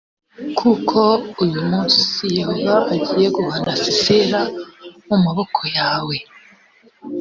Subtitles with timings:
[0.59, 0.99] kuko
[1.43, 4.39] uyu munsi yehova agiye guhana sisera
[5.07, 6.17] mu maboko yawe